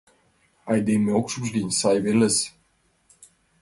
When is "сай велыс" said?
1.79-2.35